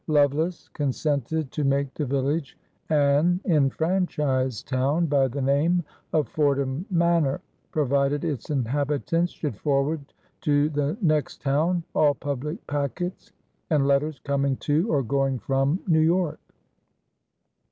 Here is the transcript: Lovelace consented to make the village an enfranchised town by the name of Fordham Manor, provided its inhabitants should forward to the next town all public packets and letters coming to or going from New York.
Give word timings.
Lovelace 0.07 0.67
consented 0.69 1.51
to 1.51 1.63
make 1.63 1.93
the 1.93 2.07
village 2.07 2.57
an 2.89 3.39
enfranchised 3.45 4.67
town 4.67 5.05
by 5.05 5.27
the 5.27 5.43
name 5.43 5.83
of 6.11 6.27
Fordham 6.27 6.87
Manor, 6.89 7.39
provided 7.71 8.25
its 8.25 8.49
inhabitants 8.49 9.31
should 9.31 9.55
forward 9.57 10.01
to 10.41 10.69
the 10.69 10.97
next 11.03 11.43
town 11.43 11.83
all 11.93 12.15
public 12.15 12.65
packets 12.65 13.31
and 13.69 13.87
letters 13.87 14.19
coming 14.23 14.55
to 14.57 14.91
or 14.91 15.03
going 15.03 15.37
from 15.37 15.79
New 15.87 15.99
York. 16.01 16.39